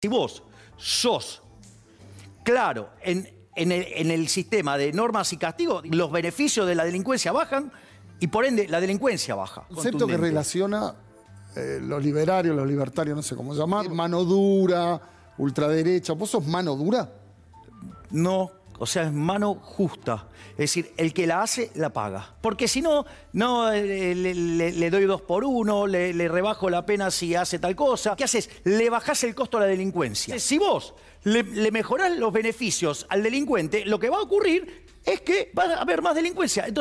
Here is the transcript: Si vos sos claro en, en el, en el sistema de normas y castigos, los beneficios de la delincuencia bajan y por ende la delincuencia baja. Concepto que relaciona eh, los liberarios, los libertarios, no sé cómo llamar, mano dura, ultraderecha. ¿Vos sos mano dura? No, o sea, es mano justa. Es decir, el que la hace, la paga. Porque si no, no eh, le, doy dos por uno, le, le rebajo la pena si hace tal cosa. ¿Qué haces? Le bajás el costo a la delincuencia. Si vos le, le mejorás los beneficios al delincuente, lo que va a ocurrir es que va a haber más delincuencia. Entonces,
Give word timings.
Si 0.00 0.06
vos 0.06 0.44
sos 0.76 1.42
claro 2.44 2.90
en, 3.02 3.28
en 3.56 3.72
el, 3.72 3.84
en 3.96 4.12
el 4.12 4.28
sistema 4.28 4.78
de 4.78 4.92
normas 4.92 5.32
y 5.32 5.36
castigos, 5.36 5.82
los 5.88 6.12
beneficios 6.12 6.68
de 6.68 6.76
la 6.76 6.84
delincuencia 6.84 7.32
bajan 7.32 7.72
y 8.20 8.28
por 8.28 8.44
ende 8.44 8.68
la 8.68 8.80
delincuencia 8.80 9.34
baja. 9.34 9.64
Concepto 9.66 10.06
que 10.06 10.16
relaciona 10.16 10.94
eh, 11.56 11.80
los 11.82 12.00
liberarios, 12.00 12.54
los 12.54 12.68
libertarios, 12.68 13.16
no 13.16 13.24
sé 13.24 13.34
cómo 13.34 13.54
llamar, 13.54 13.90
mano 13.90 14.22
dura, 14.22 15.00
ultraderecha. 15.36 16.12
¿Vos 16.12 16.30
sos 16.30 16.46
mano 16.46 16.76
dura? 16.76 17.12
No, 18.12 18.52
o 18.78 18.86
sea, 18.86 19.04
es 19.04 19.12
mano 19.12 19.54
justa. 19.54 20.28
Es 20.52 20.56
decir, 20.56 20.92
el 20.96 21.12
que 21.12 21.26
la 21.26 21.42
hace, 21.42 21.70
la 21.74 21.90
paga. 21.90 22.34
Porque 22.40 22.68
si 22.68 22.82
no, 22.82 23.04
no 23.32 23.72
eh, 23.72 24.14
le, 24.14 24.90
doy 24.90 25.04
dos 25.04 25.22
por 25.22 25.44
uno, 25.44 25.86
le, 25.86 26.12
le 26.12 26.28
rebajo 26.28 26.70
la 26.70 26.84
pena 26.84 27.10
si 27.10 27.34
hace 27.34 27.58
tal 27.58 27.76
cosa. 27.76 28.16
¿Qué 28.16 28.24
haces? 28.24 28.50
Le 28.64 28.90
bajás 28.90 29.24
el 29.24 29.34
costo 29.34 29.58
a 29.58 29.60
la 29.60 29.66
delincuencia. 29.66 30.38
Si 30.38 30.58
vos 30.58 30.94
le, 31.24 31.42
le 31.42 31.70
mejorás 31.70 32.16
los 32.16 32.32
beneficios 32.32 33.06
al 33.08 33.22
delincuente, 33.22 33.84
lo 33.84 33.98
que 33.98 34.10
va 34.10 34.18
a 34.18 34.22
ocurrir 34.22 34.86
es 35.04 35.20
que 35.22 35.50
va 35.58 35.64
a 35.64 35.80
haber 35.80 36.02
más 36.02 36.14
delincuencia. 36.14 36.64
Entonces, 36.66 36.74